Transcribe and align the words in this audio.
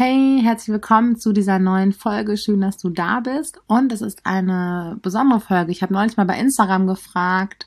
Hey, 0.00 0.38
herzlich 0.44 0.72
willkommen 0.72 1.16
zu 1.16 1.32
dieser 1.32 1.58
neuen 1.58 1.92
Folge. 1.92 2.36
Schön, 2.36 2.60
dass 2.60 2.78
du 2.78 2.88
da 2.88 3.18
bist. 3.18 3.60
Und 3.66 3.90
es 3.90 4.00
ist 4.00 4.24
eine 4.24 4.96
besondere 5.02 5.40
Folge. 5.40 5.72
Ich 5.72 5.82
habe 5.82 5.92
neulich 5.92 6.16
mal 6.16 6.24
bei 6.24 6.38
Instagram 6.38 6.86
gefragt, 6.86 7.66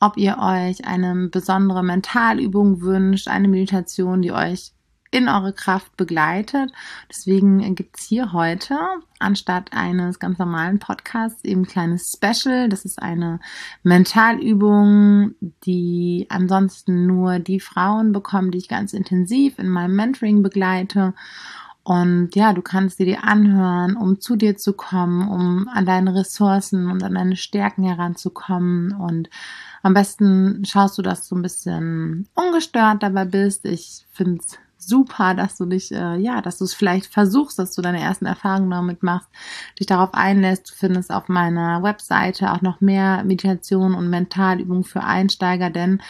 ob 0.00 0.16
ihr 0.16 0.38
euch 0.40 0.84
eine 0.84 1.28
besondere 1.28 1.84
Mentalübung 1.84 2.80
wünscht, 2.80 3.28
eine 3.28 3.46
Meditation, 3.46 4.20
die 4.20 4.32
euch 4.32 4.72
in 5.10 5.28
eure 5.28 5.52
Kraft 5.52 5.96
begleitet. 5.96 6.72
Deswegen 7.08 7.74
gibt's 7.74 8.06
hier 8.06 8.32
heute 8.32 8.78
anstatt 9.18 9.72
eines 9.72 10.18
ganz 10.18 10.38
normalen 10.38 10.78
Podcasts 10.78 11.44
eben 11.44 11.62
ein 11.62 11.66
kleines 11.66 12.12
Special. 12.16 12.68
Das 12.68 12.84
ist 12.84 13.02
eine 13.02 13.40
Mentalübung, 13.82 15.34
die 15.64 16.26
ansonsten 16.30 17.06
nur 17.06 17.38
die 17.38 17.60
Frauen 17.60 18.12
bekommen, 18.12 18.50
die 18.50 18.58
ich 18.58 18.68
ganz 18.68 18.92
intensiv 18.92 19.58
in 19.58 19.68
meinem 19.68 19.96
Mentoring 19.96 20.42
begleite. 20.42 21.14
Und 21.82 22.36
ja, 22.36 22.52
du 22.52 22.62
kannst 22.62 22.98
sie 22.98 23.04
dir 23.04 23.24
anhören, 23.24 23.96
um 23.96 24.20
zu 24.20 24.36
dir 24.36 24.56
zu 24.56 24.74
kommen, 24.74 25.28
um 25.28 25.68
an 25.68 25.86
deine 25.86 26.14
Ressourcen 26.14 26.90
und 26.90 27.02
an 27.02 27.14
deine 27.14 27.36
Stärken 27.36 27.82
heranzukommen. 27.84 28.92
Und 28.92 29.28
am 29.82 29.94
besten 29.94 30.64
schaust 30.64 30.98
du, 30.98 31.02
dass 31.02 31.28
du 31.28 31.36
ein 31.36 31.42
bisschen 31.42 32.28
ungestört 32.34 33.02
dabei 33.02 33.24
bist. 33.24 33.64
Ich 33.64 34.06
finde 34.12 34.40
es 34.40 34.58
super, 34.80 35.34
dass 35.34 35.56
du 35.56 35.66
dich, 35.66 35.92
äh, 35.92 36.16
ja, 36.16 36.40
dass 36.40 36.58
du 36.58 36.64
es 36.64 36.74
vielleicht 36.74 37.12
versuchst, 37.12 37.58
dass 37.58 37.74
du 37.74 37.82
deine 37.82 38.00
ersten 38.00 38.26
Erfahrungen 38.26 38.70
damit 38.70 39.02
machst, 39.02 39.28
dich 39.78 39.86
darauf 39.86 40.14
einlässt. 40.14 40.70
Du 40.70 40.74
findest 40.74 41.12
auf 41.12 41.28
meiner 41.28 41.82
Webseite 41.82 42.52
auch 42.52 42.62
noch 42.62 42.80
mehr 42.80 43.22
Meditation 43.24 43.94
und 43.94 44.10
Mentalübungen 44.10 44.84
für 44.84 45.02
Einsteiger, 45.02 45.70
denn 45.70 46.00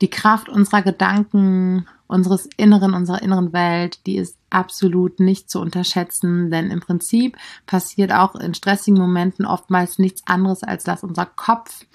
die 0.00 0.10
Kraft 0.10 0.48
unserer 0.48 0.82
Gedanken, 0.82 1.86
unseres 2.08 2.48
Inneren, 2.56 2.92
unserer 2.92 3.22
inneren 3.22 3.52
Welt, 3.52 4.06
die 4.06 4.16
ist 4.16 4.36
absolut 4.50 5.20
nicht 5.20 5.48
zu 5.48 5.60
unterschätzen, 5.60 6.50
denn 6.50 6.70
im 6.70 6.80
Prinzip 6.80 7.36
passiert 7.66 8.12
auch 8.12 8.34
in 8.34 8.52
stressigen 8.52 9.00
Momenten 9.00 9.46
oftmals 9.46 9.98
nichts 9.98 10.22
anderes, 10.26 10.62
als 10.62 10.84
dass 10.84 11.04
unser 11.04 11.24
Kopf 11.24 11.86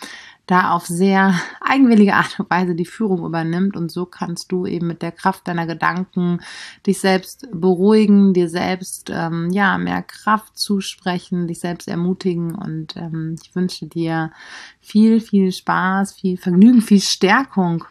da 0.48 0.72
auf 0.72 0.86
sehr 0.86 1.36
eigenwillige 1.62 2.16
Art 2.16 2.40
und 2.40 2.50
Weise 2.50 2.74
die 2.74 2.86
Führung 2.86 3.26
übernimmt. 3.26 3.76
Und 3.76 3.92
so 3.92 4.06
kannst 4.06 4.52
du 4.52 4.66
eben 4.66 4.88
mit 4.88 5.02
der 5.02 5.12
Kraft 5.12 5.48
deiner 5.48 5.68
Gedanken 5.68 6.40
dich 6.86 7.00
selbst 7.00 7.48
beruhigen, 7.54 8.34
dir 8.34 8.50
selbst 8.50 9.12
ähm, 9.14 9.50
ja 9.52 9.78
mehr 9.78 10.02
Kraft 10.02 10.58
zusprechen, 10.58 11.48
dich 11.48 11.60
selbst 11.60 11.88
ermutigen. 11.88 12.56
Und 12.56 12.96
ähm, 12.96 13.36
ich 13.42 13.56
wünsche 13.56 13.86
dir 13.86 14.32
viel, 14.80 15.20
viel 15.20 15.52
Spaß, 15.52 16.14
viel 16.14 16.38
Vergnügen, 16.38 16.82
viel 16.82 17.02
Stärkung 17.02 17.84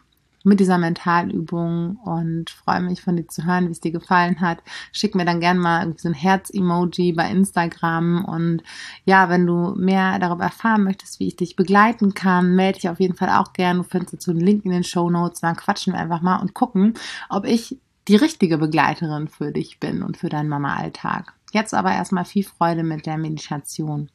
mit 0.46 0.60
dieser 0.60 0.78
Mentalübung 0.78 1.96
und 1.96 2.50
freue 2.50 2.80
mich 2.80 3.02
von 3.02 3.16
dir 3.16 3.26
zu 3.26 3.44
hören, 3.44 3.66
wie 3.66 3.72
es 3.72 3.80
dir 3.80 3.90
gefallen 3.90 4.40
hat. 4.40 4.58
Schick 4.92 5.16
mir 5.16 5.24
dann 5.24 5.40
gerne 5.40 5.58
mal 5.58 5.92
so 5.96 6.08
ein 6.08 6.14
Herz-Emoji 6.14 7.12
bei 7.12 7.28
Instagram 7.28 8.24
und 8.24 8.62
ja, 9.04 9.28
wenn 9.28 9.44
du 9.44 9.74
mehr 9.76 10.20
darüber 10.20 10.44
erfahren 10.44 10.84
möchtest, 10.84 11.18
wie 11.18 11.26
ich 11.26 11.36
dich 11.36 11.56
begleiten 11.56 12.14
kann, 12.14 12.54
melde 12.54 12.78
dich 12.78 12.88
auf 12.88 13.00
jeden 13.00 13.16
Fall 13.16 13.30
auch 13.30 13.52
gerne. 13.54 13.80
Du 13.80 13.82
findest 13.82 14.14
dazu 14.14 14.30
einen 14.30 14.40
Link 14.40 14.64
in 14.64 14.70
den 14.70 14.84
Show 14.84 15.10
Notes. 15.10 15.40
Dann 15.40 15.56
quatschen 15.56 15.92
wir 15.92 16.00
einfach 16.00 16.22
mal 16.22 16.36
und 16.36 16.54
gucken, 16.54 16.94
ob 17.28 17.44
ich 17.44 17.78
die 18.06 18.16
richtige 18.16 18.56
Begleiterin 18.56 19.26
für 19.26 19.50
dich 19.50 19.80
bin 19.80 20.04
und 20.04 20.16
für 20.16 20.28
deinen 20.28 20.48
Mama-Alltag. 20.48 21.32
Jetzt 21.52 21.74
aber 21.74 21.90
erstmal 21.90 22.24
viel 22.24 22.44
Freude 22.44 22.84
mit 22.84 23.04
der 23.04 23.18
Meditation. 23.18 24.10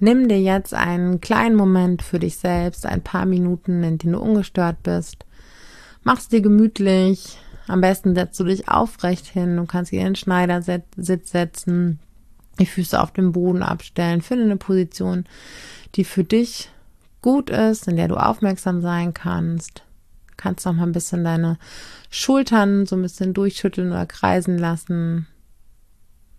Nimm 0.00 0.28
dir 0.28 0.40
jetzt 0.40 0.72
einen 0.72 1.20
kleinen 1.20 1.56
Moment 1.56 2.02
für 2.02 2.20
dich 2.20 2.38
selbst, 2.38 2.86
ein 2.86 3.02
paar 3.02 3.26
Minuten, 3.26 3.82
in 3.82 3.98
denen 3.98 4.12
du 4.14 4.20
ungestört 4.20 4.82
bist. 4.82 5.26
Mach's 6.08 6.28
dir 6.28 6.40
gemütlich. 6.40 7.36
Am 7.66 7.82
besten 7.82 8.14
setzt 8.14 8.40
du 8.40 8.44
dich 8.44 8.66
aufrecht 8.66 9.26
hin. 9.26 9.58
Du 9.58 9.66
kannst 9.66 9.92
dir 9.92 10.00
in 10.00 10.06
den 10.06 10.16
Schneidersitz 10.16 10.86
setzen, 10.96 11.98
die 12.58 12.64
Füße 12.64 12.98
auf 12.98 13.12
dem 13.12 13.32
Boden 13.32 13.62
abstellen. 13.62 14.22
Finde 14.22 14.44
eine 14.44 14.56
Position, 14.56 15.26
die 15.96 16.04
für 16.04 16.24
dich 16.24 16.70
gut 17.20 17.50
ist, 17.50 17.88
in 17.88 17.96
der 17.96 18.08
du 18.08 18.16
aufmerksam 18.16 18.80
sein 18.80 19.12
kannst. 19.12 19.82
Kannst 20.38 20.64
noch 20.64 20.72
mal 20.72 20.84
ein 20.84 20.92
bisschen 20.92 21.24
deine 21.24 21.58
Schultern 22.08 22.86
so 22.86 22.96
ein 22.96 23.02
bisschen 23.02 23.34
durchschütteln 23.34 23.90
oder 23.90 24.06
kreisen 24.06 24.56
lassen. 24.56 25.26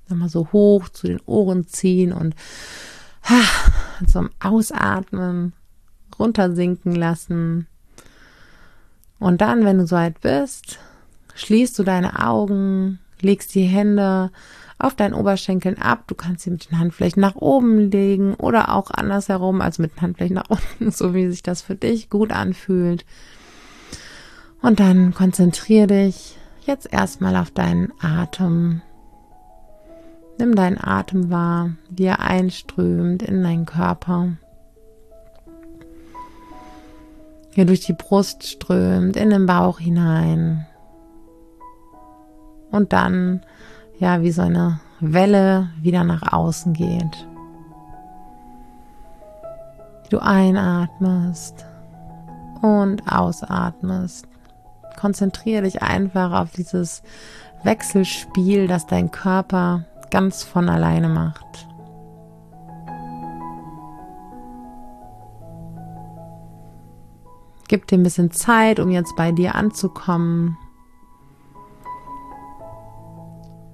Nochmal 0.07 0.29
so 0.29 0.51
hoch 0.51 0.89
zu 0.89 1.05
den 1.05 1.21
Ohren 1.27 1.67
ziehen 1.67 2.11
und 2.11 2.35
zum 4.07 4.31
Ausatmen 4.39 5.53
runtersinken 6.17 6.95
lassen. 6.95 7.67
Und 9.19 9.41
dann, 9.41 9.65
wenn 9.65 9.77
du 9.77 9.87
so 9.87 9.95
weit 9.95 10.21
bist, 10.21 10.79
schließt 11.35 11.77
du 11.77 11.83
deine 11.83 12.25
Augen, 12.25 12.99
legst 13.21 13.53
die 13.55 13.63
Hände 13.63 14.31
auf 14.77 14.95
deinen 14.95 15.13
Oberschenkeln 15.13 15.77
ab. 15.77 16.05
Du 16.07 16.15
kannst 16.15 16.43
sie 16.43 16.51
mit 16.51 16.71
den 16.71 16.79
Handflächen 16.79 17.21
nach 17.21 17.35
oben 17.35 17.91
legen 17.91 18.33
oder 18.35 18.73
auch 18.73 18.91
andersherum, 18.91 19.61
also 19.61 19.81
mit 19.81 19.95
den 19.95 20.01
Handflächen 20.01 20.35
nach 20.35 20.49
unten, 20.79 20.91
so 20.91 21.13
wie 21.13 21.29
sich 21.29 21.43
das 21.43 21.61
für 21.61 21.75
dich 21.75 22.09
gut 22.09 22.31
anfühlt. 22.31 23.05
Und 24.61 24.79
dann 24.79 25.13
konzentriere 25.13 25.87
dich 25.87 26.37
jetzt 26.65 26.91
erstmal 26.91 27.35
auf 27.35 27.51
deinen 27.51 27.91
Atem. 27.99 28.81
Nimm 30.37 30.55
deinen 30.55 30.77
Atem 30.77 31.29
wahr, 31.29 31.71
wie 31.89 32.05
er 32.05 32.21
einströmt 32.21 33.23
in 33.23 33.43
deinen 33.43 33.65
Körper 33.65 34.37
hier 37.51 37.65
durch 37.65 37.81
die 37.81 37.93
Brust 37.93 38.43
strömt, 38.43 39.15
in 39.15 39.29
den 39.29 39.45
Bauch 39.45 39.79
hinein. 39.79 40.65
Und 42.71 42.93
dann, 42.93 43.41
ja, 43.99 44.21
wie 44.21 44.31
so 44.31 44.41
eine 44.43 44.79
Welle 44.99 45.69
wieder 45.81 46.03
nach 46.03 46.33
außen 46.33 46.73
geht. 46.73 47.27
Du 50.09 50.19
einatmest 50.19 51.65
und 52.61 53.11
ausatmest. 53.11 54.27
Konzentriere 54.99 55.63
dich 55.63 55.81
einfach 55.81 56.33
auf 56.33 56.51
dieses 56.51 57.03
Wechselspiel, 57.63 58.67
das 58.67 58.87
dein 58.87 59.11
Körper 59.11 59.85
ganz 60.09 60.43
von 60.43 60.67
alleine 60.69 61.09
macht. 61.09 61.68
Gib 67.69 67.85
dir 67.85 67.99
ein 67.99 68.03
bisschen 68.03 68.31
Zeit, 68.31 68.79
um 68.79 68.89
jetzt 68.89 69.15
bei 69.15 69.31
dir 69.31 69.53
anzukommen. 69.53 70.57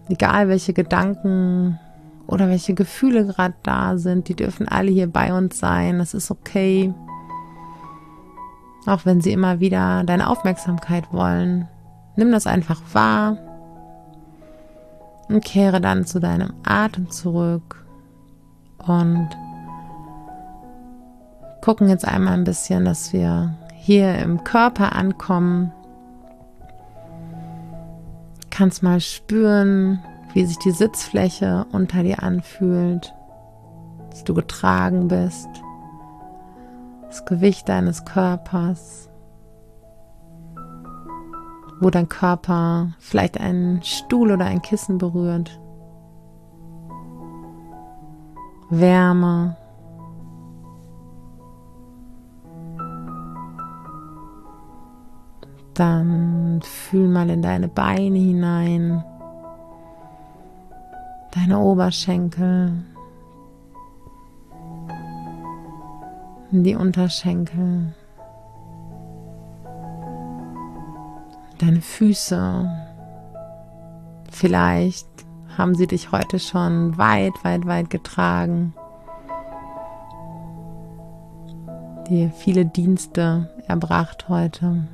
Egal 0.09 0.49
welche 0.49 0.73
Gedanken 0.73 1.79
oder 2.27 2.49
welche 2.49 2.73
Gefühle 2.73 3.25
gerade 3.25 3.55
da 3.63 3.97
sind, 3.97 4.27
die 4.27 4.35
dürfen 4.35 4.67
alle 4.67 4.91
hier 4.91 5.07
bei 5.07 5.33
uns 5.33 5.57
sein. 5.57 5.99
Das 5.99 6.13
ist 6.13 6.29
okay. 6.29 6.93
Auch 8.85 9.05
wenn 9.05 9.21
sie 9.21 9.31
immer 9.31 9.61
wieder 9.61 10.03
deine 10.03 10.29
Aufmerksamkeit 10.29 11.13
wollen. 11.13 11.69
Nimm 12.17 12.33
das 12.33 12.47
einfach 12.47 12.81
wahr 12.91 13.37
und 15.29 15.43
kehre 15.43 15.79
dann 15.79 16.05
zu 16.05 16.19
deinem 16.19 16.51
Atem 16.63 17.09
zurück 17.11 17.85
und 18.77 19.29
gucken 21.61 21.87
jetzt 21.87 22.05
einmal 22.05 22.33
ein 22.33 22.43
bisschen, 22.43 22.83
dass 22.83 23.13
wir 23.13 23.55
hier 23.85 24.17
im 24.17 24.43
Körper 24.43 24.95
ankommen. 24.95 25.71
Kannst 28.49 28.81
mal 28.81 28.99
spüren, 28.99 30.03
wie 30.33 30.43
sich 30.43 30.57
die 30.57 30.71
Sitzfläche 30.71 31.67
unter 31.71 32.01
dir 32.01 32.23
anfühlt, 32.23 33.13
dass 34.09 34.23
du 34.23 34.33
getragen 34.33 35.07
bist, 35.07 35.47
das 37.05 37.25
Gewicht 37.25 37.69
deines 37.69 38.05
Körpers, 38.05 39.07
wo 41.79 41.91
dein 41.91 42.09
Körper 42.09 42.87
vielleicht 42.97 43.39
einen 43.39 43.83
Stuhl 43.83 44.31
oder 44.31 44.45
ein 44.45 44.63
Kissen 44.63 44.97
berührt. 44.97 45.59
Wärme, 48.71 49.57
Dann 55.75 56.61
fühl 56.63 57.09
mal 57.09 57.29
in 57.29 57.41
deine 57.41 57.67
Beine 57.67 58.17
hinein, 58.17 59.03
deine 61.31 61.59
Oberschenkel, 61.59 62.71
die 66.51 66.75
Unterschenkel, 66.75 67.93
deine 71.57 71.81
Füße. 71.81 72.71
Vielleicht 74.31 75.09
haben 75.57 75.75
sie 75.75 75.87
dich 75.87 76.13
heute 76.13 76.39
schon 76.39 76.97
weit, 76.97 77.33
weit, 77.43 77.65
weit 77.65 77.89
getragen. 77.89 78.73
Dir 82.07 82.29
viele 82.29 82.65
Dienste 82.65 83.49
erbracht 83.67 84.29
heute. 84.29 84.87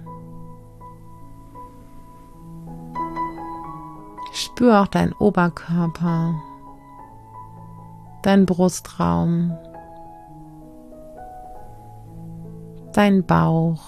Spür 4.61 4.79
auch 4.79 4.87
deinen 4.87 5.13
Oberkörper, 5.13 6.35
deinen 8.21 8.45
Brustraum, 8.45 9.57
deinen 12.93 13.25
Bauch. 13.25 13.81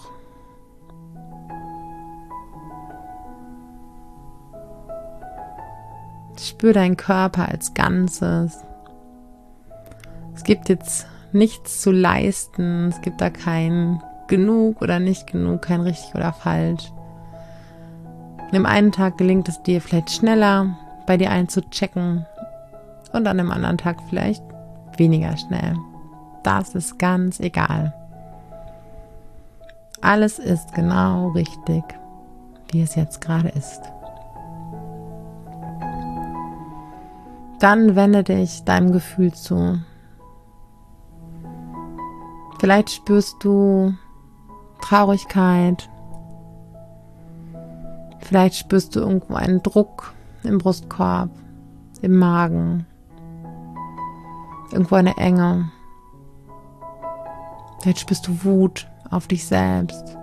Spür 6.40 6.74
deinen 6.74 6.98
Körper 6.98 7.50
als 7.50 7.76
Ganzes. 7.76 8.66
Es 10.34 10.44
gibt 10.44 10.70
jetzt 10.70 11.06
nichts 11.34 11.84
zu 11.84 11.92
leisten. 11.92 12.88
Es 12.88 13.00
gibt 13.02 13.22
da 13.22 13.30
kein 13.30 14.02
genug 14.28 14.82
oder 14.82 14.98
nicht 14.98 15.28
genug, 15.28 15.62
kein 15.62 15.82
richtig 15.82 16.16
oder 16.16 16.34
falsch. 16.34 16.92
An 18.54 18.60
dem 18.60 18.66
einen 18.68 18.92
Tag 18.92 19.18
gelingt 19.18 19.50
es 19.50 19.64
dir 19.64 19.82
vielleicht 19.82 20.12
schneller, 20.12 20.78
bei 21.08 21.18
dir 21.18 21.32
einzuchecken 21.32 22.24
und 23.12 23.26
an 23.26 23.40
dem 23.40 23.50
anderen 23.50 23.80
Tag 23.80 23.98
vielleicht 24.10 24.44
weniger 24.96 25.36
schnell. 25.38 25.76
Das 26.44 26.76
ist 26.76 27.00
ganz 27.00 27.40
egal. 27.40 27.96
Alles 30.02 30.38
ist 30.38 30.72
genau 30.76 31.30
richtig, 31.30 31.84
wie 32.72 32.84
es 32.84 32.94
jetzt 32.94 33.22
gerade 33.22 33.50
ist. 33.50 33.82
Dann 37.58 37.96
wende 37.96 38.24
dich 38.24 38.64
deinem 38.66 38.92
Gefühl 38.92 39.34
zu. 39.34 39.80
Vielleicht 42.60 42.92
spürst 42.92 43.44
du 43.44 43.96
Traurigkeit. 44.80 45.90
Vielleicht 48.24 48.56
spürst 48.56 48.96
du 48.96 49.02
irgendwo 49.02 49.36
einen 49.36 49.62
Druck 49.62 50.14
im 50.44 50.58
Brustkorb, 50.58 51.30
im 52.02 52.18
Magen, 52.18 52.86
irgendwo 54.72 54.96
eine 54.96 55.18
Enge. 55.18 55.70
Vielleicht 57.82 58.00
spürst 58.00 58.28
du 58.28 58.44
Wut 58.46 58.88
auf 59.12 59.28
dich 59.28 59.46
selbst. 59.46 60.18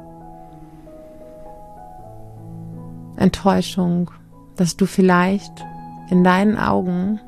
Enttäuschung, 3.16 4.10
dass 4.56 4.78
du 4.78 4.86
vielleicht 4.86 5.64
in 6.08 6.24
deinen 6.24 6.56
Augen 6.56 7.20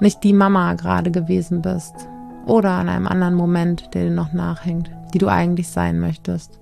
nicht 0.00 0.24
die 0.24 0.32
Mama 0.32 0.74
gerade 0.74 1.12
gewesen 1.12 1.62
bist 1.62 1.94
oder 2.46 2.72
an 2.72 2.88
einem 2.88 3.06
anderen 3.06 3.34
Moment, 3.34 3.94
der 3.94 4.04
dir 4.04 4.10
noch 4.10 4.32
nachhängt, 4.32 4.90
die 5.14 5.18
du 5.18 5.28
eigentlich 5.28 5.68
sein 5.68 6.00
möchtest. 6.00 6.58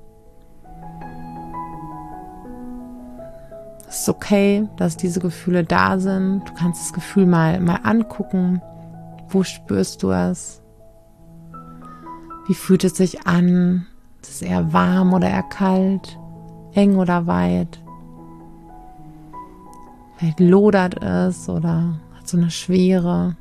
Ist 3.93 4.09
okay, 4.09 4.67
dass 4.79 4.97
diese 4.97 5.21
Gefühle 5.21 5.65
da 5.65 5.99
sind. 5.99 6.49
Du 6.49 6.55
kannst 6.55 6.83
das 6.83 6.93
Gefühl 6.95 7.27
mal, 7.27 7.61
mal 7.61 7.81
angucken. 7.83 8.63
Wo 9.29 9.43
spürst 9.43 10.03
du 10.03 10.11
es? 10.11 10.63
Wie 12.47 12.55
fühlt 12.55 12.85
es 12.85 12.97
sich 12.97 13.27
an? 13.27 13.87
Ist 14.23 14.31
es 14.31 14.43
eher 14.43 14.73
warm 14.73 15.13
oder 15.13 15.29
eher 15.29 15.43
kalt? 15.43 16.19
Eng 16.73 16.97
oder 16.97 17.27
weit? 17.27 17.83
Vielleicht 20.17 20.41
lodert 20.41 21.03
es 21.03 21.51
oder 21.51 22.01
hat 22.17 22.27
so 22.27 22.39
eine 22.39 22.51
Schwere. 22.51 23.37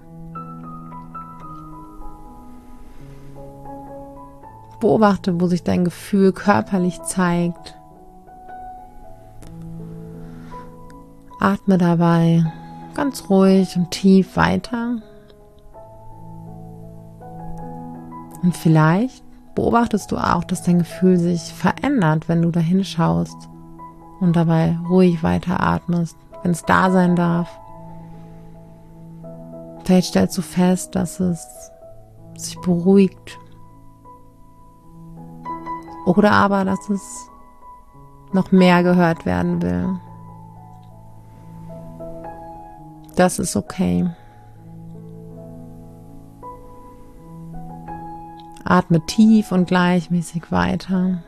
Beobachte, 4.81 5.39
wo 5.39 5.47
sich 5.47 5.63
dein 5.63 5.85
Gefühl 5.85 6.33
körperlich 6.33 7.01
zeigt. 7.03 7.80
Atme 11.41 11.77
dabei 11.77 12.43
ganz 12.93 13.29
ruhig 13.29 13.75
und 13.75 13.91
tief 13.91 14.35
weiter. 14.35 15.01
Und 18.43 18.55
vielleicht 18.55 19.23
beobachtest 19.55 20.11
du 20.11 20.17
auch, 20.17 20.43
dass 20.43 20.63
dein 20.63 20.79
Gefühl 20.79 21.17
sich 21.17 21.41
verändert, 21.53 22.27
wenn 22.27 22.41
du 22.41 22.51
da 22.51 22.59
hinschaust 22.59 23.49
und 24.19 24.35
dabei 24.35 24.77
ruhig 24.89 25.23
weiter 25.23 25.61
atmest, 25.61 26.17
wenn 26.41 26.51
es 26.51 26.63
da 26.63 26.89
sein 26.91 27.15
darf. 27.15 27.49
Vielleicht 29.83 30.07
stellst 30.07 30.37
du 30.37 30.41
fest, 30.41 30.95
dass 30.95 31.19
es 31.19 31.71
sich 32.35 32.59
beruhigt. 32.61 33.37
Oder 36.05 36.31
aber, 36.31 36.65
dass 36.65 36.89
es 36.89 37.29
noch 38.31 38.51
mehr 38.51 38.83
gehört 38.83 39.25
werden 39.25 39.61
will. 39.61 39.99
Das 43.21 43.37
ist 43.37 43.55
okay. 43.55 44.09
Atme 48.63 49.05
tief 49.05 49.51
und 49.51 49.67
gleichmäßig 49.67 50.51
weiter. 50.51 51.19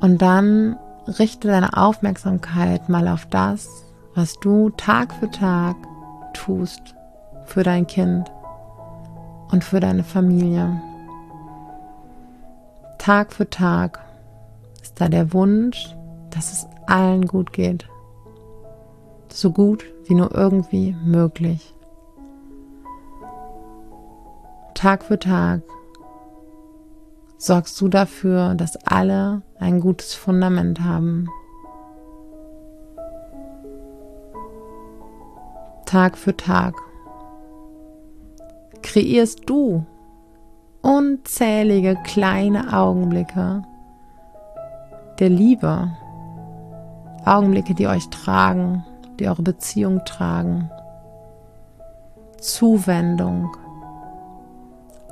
Und 0.00 0.22
dann 0.22 0.76
richte 1.18 1.48
deine 1.48 1.76
Aufmerksamkeit 1.76 2.88
mal 2.88 3.08
auf 3.08 3.26
das, 3.26 3.68
was 4.14 4.34
du 4.34 4.70
Tag 4.70 5.12
für 5.14 5.32
Tag 5.32 5.74
tust 6.32 6.94
für 7.46 7.64
dein 7.64 7.88
Kind 7.88 8.30
und 9.50 9.64
für 9.64 9.80
deine 9.80 10.04
Familie. 10.04 10.80
Tag 12.98 13.32
für 13.32 13.50
Tag 13.50 13.98
ist 14.80 15.00
da 15.00 15.08
der 15.08 15.32
Wunsch, 15.32 15.92
dass 16.30 16.52
es 16.52 16.68
allen 16.86 17.26
gut 17.26 17.52
geht. 17.52 17.88
So 19.32 19.50
gut 19.50 19.84
wie 20.04 20.14
nur 20.14 20.34
irgendwie 20.34 20.94
möglich. 21.04 21.74
Tag 24.74 25.04
für 25.04 25.18
Tag 25.18 25.62
sorgst 27.38 27.80
du 27.80 27.88
dafür, 27.88 28.54
dass 28.54 28.76
alle 28.86 29.42
ein 29.58 29.80
gutes 29.80 30.14
Fundament 30.14 30.80
haben. 30.80 31.28
Tag 35.86 36.18
für 36.18 36.36
Tag 36.36 36.74
kreierst 38.82 39.48
du 39.48 39.86
unzählige 40.82 41.96
kleine 42.04 42.76
Augenblicke 42.76 43.62
der 45.18 45.28
Liebe. 45.28 45.90
Augenblicke, 47.24 47.74
die 47.74 47.86
euch 47.86 48.08
tragen, 48.10 48.84
die 49.18 49.28
eure 49.28 49.42
Beziehung 49.42 50.00
tragen. 50.04 50.70
Zuwendung, 52.38 53.56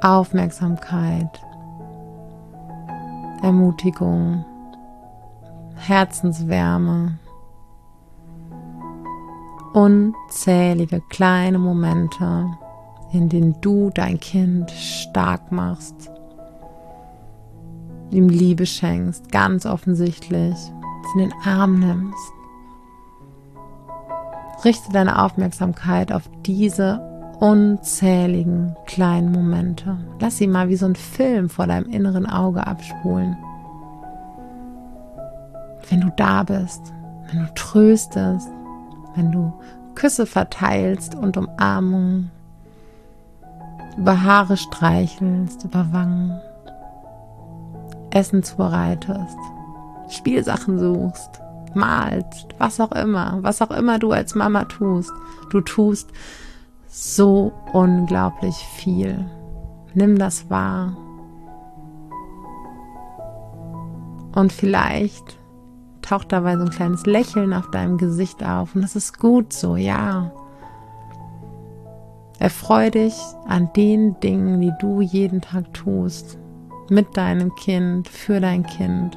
Aufmerksamkeit, 0.01 1.41
Ermutigung, 3.43 4.45
Herzenswärme, 5.77 7.19
unzählige 9.73 11.01
kleine 11.09 11.59
Momente, 11.59 12.47
in 13.13 13.29
denen 13.29 13.61
du 13.61 13.91
dein 13.91 14.19
Kind 14.19 14.71
stark 14.71 15.53
machst, 15.53 16.11
ihm 18.11 18.29
Liebe 18.29 18.67
schenkst, 18.67 19.31
ganz 19.31 19.67
offensichtlich, 19.67 20.57
in 21.15 21.21
den 21.21 21.33
Arm 21.45 21.79
nimmst. 21.79 22.33
Richte 24.65 24.93
deine 24.93 25.23
Aufmerksamkeit 25.23 26.13
auf 26.13 26.25
diese 26.45 27.01
unzähligen 27.41 28.77
kleinen 28.85 29.33
Momente. 29.33 29.97
Lass 30.21 30.37
sie 30.37 30.47
mal 30.47 30.69
wie 30.69 30.77
so 30.77 30.87
ein 30.87 30.97
Film 30.97 31.49
vor 31.49 31.67
deinem 31.67 31.91
inneren 31.91 32.27
Auge 32.27 32.67
abspulen. 32.67 33.37
Wenn 35.89 36.03
du 36.03 36.13
da 36.17 36.43
bist, 36.43 36.93
wenn 37.31 37.47
du 37.47 37.55
tröstest, 37.55 38.51
wenn 39.15 39.33
du 39.33 39.53
Küsse 39.95 40.27
verteilst 40.27 41.15
und 41.15 41.37
Umarmungen, 41.37 42.31
über 43.97 44.23
Haare 44.23 44.57
streichelst, 44.57 45.65
über 45.65 45.93
Wangen, 45.93 46.39
Essen 48.11 48.43
zubereitest, 48.43 49.39
Spielsachen 50.09 50.79
suchst, 50.79 51.40
malst, 51.75 52.49
was 52.59 52.81
auch 52.81 52.93
immer, 52.93 53.39
was 53.43 53.63
auch 53.63 53.71
immer 53.71 53.99
du 53.99 54.13
als 54.13 54.35
Mama 54.35 54.65
tust. 54.65 55.13
Du 55.51 55.61
tust 55.61 56.11
so 56.89 57.53
unglaublich 57.73 58.57
viel. 58.77 59.25
Nimm 59.95 60.19
das 60.19 60.51
wahr. 60.51 60.97
Und 64.35 64.53
vielleicht 64.53 65.39
taucht 66.03 66.33
dabei 66.33 66.57
so 66.57 66.65
ein 66.65 66.71
kleines 66.71 67.07
Lächeln 67.07 67.53
auf 67.53 67.71
deinem 67.71 67.99
Gesicht 67.99 68.45
auf. 68.45 68.75
Und 68.75 68.83
das 68.83 68.97
ist 68.97 69.19
gut 69.19 69.53
so, 69.53 69.77
ja. 69.77 70.33
Erfreu 72.39 72.91
dich 72.91 73.15
an 73.47 73.71
den 73.77 74.19
Dingen, 74.21 74.61
die 74.61 74.73
du 74.81 75.01
jeden 75.01 75.41
Tag 75.41 75.73
tust. 75.75 76.39
Mit 76.89 77.17
deinem 77.17 77.55
Kind, 77.55 78.09
für 78.09 78.41
dein 78.41 78.65
Kind. 78.65 79.17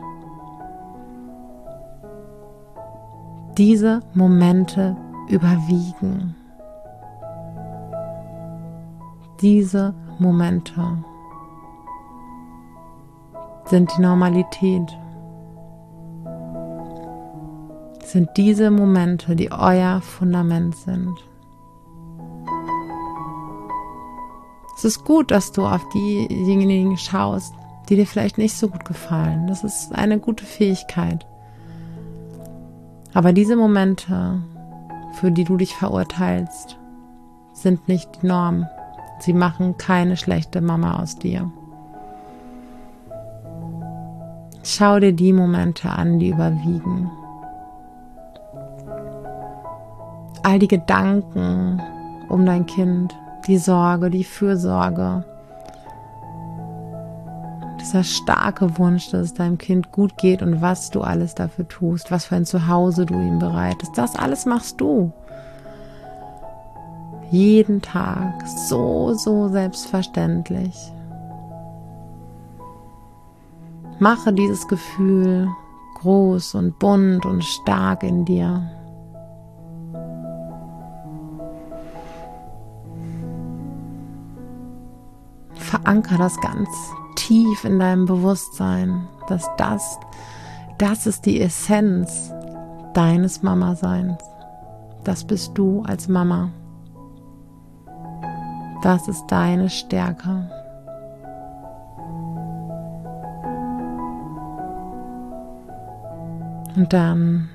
Diese 3.57 4.01
Momente 4.13 4.95
überwiegen. 5.29 6.35
Diese 9.41 9.93
Momente 10.19 11.03
sind 13.65 13.91
die 13.97 14.01
Normalität. 14.01 14.97
Sind 18.03 18.29
diese 18.37 18.71
Momente, 18.71 19.35
die 19.35 19.51
euer 19.51 20.01
Fundament 20.01 20.75
sind. 20.75 21.13
Es 24.75 24.85
ist 24.85 25.05
gut, 25.05 25.31
dass 25.31 25.51
du 25.51 25.65
auf 25.65 25.87
diejenigen 25.89 26.97
schaust, 26.97 27.53
die 27.89 27.95
dir 27.95 28.05
vielleicht 28.05 28.37
nicht 28.37 28.55
so 28.55 28.67
gut 28.67 28.85
gefallen. 28.85 29.47
Das 29.47 29.63
ist 29.63 29.93
eine 29.93 30.19
gute 30.19 30.45
Fähigkeit. 30.45 31.25
Aber 33.13 33.31
diese 33.31 33.55
Momente, 33.55 34.41
für 35.13 35.31
die 35.31 35.43
du 35.43 35.57
dich 35.57 35.75
verurteilst, 35.75 36.77
sind 37.53 37.87
nicht 37.87 38.21
die 38.21 38.27
Norm. 38.27 38.67
Sie 39.19 39.33
machen 39.33 39.77
keine 39.77 40.17
schlechte 40.17 40.61
Mama 40.61 40.99
aus 40.99 41.17
dir. 41.17 41.51
Schau 44.63 44.99
dir 44.99 45.13
die 45.13 45.33
Momente 45.33 45.89
an, 45.89 46.19
die 46.19 46.29
überwiegen. 46.29 47.11
All 50.41 50.59
die 50.59 50.67
Gedanken 50.67 51.81
um 52.29 52.45
dein 52.45 52.65
Kind, 52.65 53.15
die 53.45 53.57
Sorge, 53.57 54.09
die 54.09 54.23
Fürsorge, 54.23 55.23
dieser 57.83 58.03
starke 58.03 58.77
Wunsch, 58.77 59.11
dass 59.11 59.21
es 59.21 59.33
deinem 59.33 59.57
Kind 59.57 59.91
gut 59.91 60.17
geht 60.17 60.41
und 60.41 60.61
was 60.61 60.89
du 60.89 61.01
alles 61.01 61.35
dafür 61.35 61.67
tust, 61.67 62.11
was 62.11 62.25
für 62.25 62.35
ein 62.35 62.45
Zuhause 62.45 63.05
du 63.05 63.15
ihm 63.15 63.39
bereitest, 63.39 63.97
das 63.97 64.15
alles 64.15 64.45
machst 64.45 64.79
du. 64.79 65.11
Jeden 67.29 67.81
Tag 67.81 68.47
so, 68.47 69.13
so 69.15 69.49
selbstverständlich. 69.49 70.75
Mache 73.99 74.31
dieses 74.33 74.67
Gefühl 74.67 75.49
groß 75.95 76.55
und 76.55 76.79
bunt 76.79 77.25
und 77.25 77.43
stark 77.43 78.03
in 78.03 78.23
dir. 78.25 78.69
Veranker 85.55 86.17
das 86.17 86.39
ganz 86.39 86.69
tief 87.15 87.63
in 87.63 87.79
deinem 87.79 88.05
Bewusstsein, 88.05 89.07
dass 89.27 89.49
das, 89.57 89.99
das 90.77 91.07
ist 91.07 91.25
die 91.25 91.41
Essenz 91.41 92.31
deines 92.93 93.43
Mama-Seins. 93.43 94.21
Das 95.03 95.23
bist 95.23 95.57
du 95.57 95.83
als 95.83 96.07
Mama. 96.07 96.49
Das 98.81 99.07
ist 99.07 99.25
deine 99.27 99.69
Stärke. 99.69 100.49
Und 106.75 106.91
dann 106.91 107.49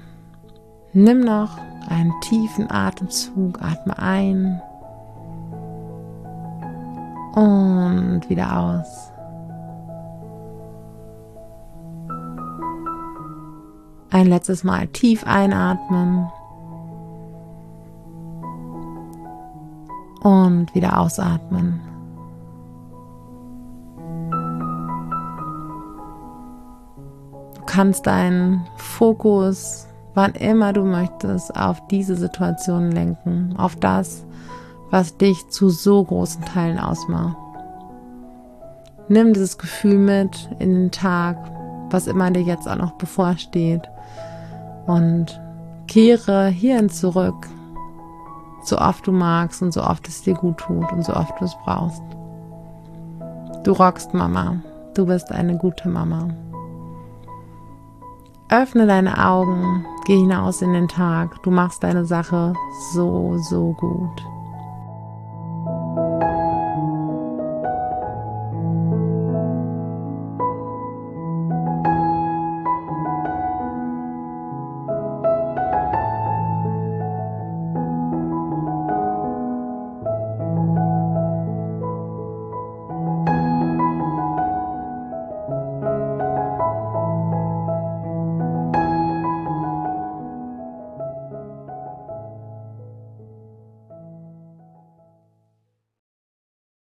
nimm 0.92 1.20
noch 1.20 1.58
einen 1.88 2.12
tiefen 2.22 2.70
Atemzug, 2.70 3.60
atme 3.60 3.98
ein 3.98 4.62
und 7.34 8.22
wieder 8.28 8.58
aus. 8.58 9.12
Ein 14.10 14.26
letztes 14.26 14.64
Mal 14.64 14.86
tief 14.88 15.26
einatmen. 15.26 16.28
Und 20.22 20.74
wieder 20.74 20.98
ausatmen. 20.98 21.80
Du 27.54 27.64
kannst 27.66 28.06
deinen 28.06 28.66
Fokus, 28.76 29.86
wann 30.14 30.32
immer 30.32 30.72
du 30.72 30.84
möchtest, 30.84 31.54
auf 31.54 31.86
diese 31.88 32.16
Situation 32.16 32.90
lenken, 32.90 33.54
auf 33.58 33.76
das, 33.76 34.24
was 34.90 35.18
dich 35.18 35.48
zu 35.48 35.68
so 35.68 36.02
großen 36.02 36.46
Teilen 36.46 36.78
ausmacht. 36.78 37.36
Nimm 39.08 39.34
dieses 39.34 39.58
Gefühl 39.58 39.98
mit 39.98 40.48
in 40.58 40.72
den 40.72 40.90
Tag, 40.90 41.36
was 41.90 42.06
immer 42.06 42.30
dir 42.30 42.42
jetzt 42.42 42.66
auch 42.66 42.76
noch 42.76 42.92
bevorsteht 42.92 43.82
und 44.88 45.38
kehre 45.86 46.48
hierhin 46.48 46.88
zurück, 46.88 47.46
so 48.64 48.78
oft 48.78 49.06
du 49.06 49.12
magst 49.12 49.62
und 49.62 49.72
so 49.72 49.82
oft 49.82 50.08
es 50.08 50.22
dir 50.22 50.34
gut 50.34 50.58
tut 50.58 50.90
und 50.92 51.04
so 51.04 51.14
oft 51.14 51.38
du 51.38 51.44
es 51.44 51.54
brauchst. 51.64 52.02
Du 53.64 53.72
rockst, 53.72 54.14
Mama. 54.14 54.56
Du 54.94 55.06
bist 55.06 55.30
eine 55.30 55.56
gute 55.56 55.88
Mama. 55.88 56.28
Öffne 58.48 58.86
deine 58.86 59.26
Augen, 59.26 59.84
geh 60.06 60.16
hinaus 60.16 60.62
in 60.62 60.72
den 60.72 60.88
Tag. 60.88 61.42
Du 61.42 61.50
machst 61.50 61.84
deine 61.84 62.06
Sache 62.06 62.54
so, 62.92 63.36
so 63.38 63.74
gut. 63.74 64.22